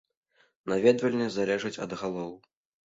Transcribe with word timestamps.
Наведвальнасць 0.73 1.37
залежыць 1.39 1.75
ад 1.87 1.91
галоў. 2.03 2.33